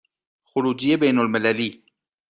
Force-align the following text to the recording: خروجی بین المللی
خروجی 0.49 0.93
بین 0.99 1.17
المللی 1.21 1.69